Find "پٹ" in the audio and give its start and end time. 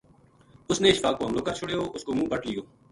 2.31-2.41